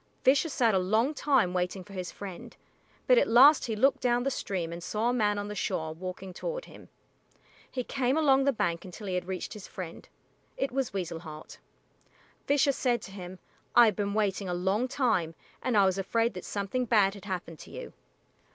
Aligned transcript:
Fisher 0.23 0.49
sat 0.49 0.73
a 0.73 0.79
long 0.79 1.13
time 1.13 1.53
waiting 1.53 1.83
for 1.83 1.93
his 1.93 2.11
friend, 2.11 2.57
but 3.05 3.19
at 3.19 3.27
last 3.27 3.65
he 3.65 3.75
looked 3.75 3.99
down 4.01 4.23
the 4.23 4.31
stream 4.31 4.73
and 4.73 4.81
saw 4.81 5.09
a 5.09 5.13
man 5.13 5.37
on 5.37 5.47
the 5.47 5.53
shore 5.53 5.93
walking 5.93 6.33
toward 6.33 6.65
him. 6.65 6.89
He 7.69 7.83
came 7.83 8.17
along 8.17 8.43
the 8.45 8.51
bank 8.51 8.83
until 8.83 9.05
he 9.05 9.13
had 9.13 9.27
reached 9.27 9.53
his 9.53 9.67
friend. 9.67 10.09
It 10.57 10.71
was 10.71 10.91
Weasel 10.91 11.19
Heart. 11.19 11.59
Fisher 12.47 12.71
said 12.71 13.03
to 13.03 13.11
him, 13.11 13.37
"I 13.75 13.85
have 13.85 13.95
been 13.95 14.15
waiting 14.15 14.49
a 14.49 14.55
long 14.55 14.87
time, 14.87 15.35
and 15.61 15.77
I 15.77 15.85
was 15.85 15.99
afraid 15.99 16.33
that 16.33 16.45
something 16.45 16.85
bad 16.85 17.13
had 17.13 17.25
happened 17.25 17.59
to 17.59 17.69
you." 17.69 17.93